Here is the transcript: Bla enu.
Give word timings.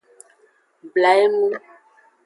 Bla 0.93 1.11
enu. 1.25 1.47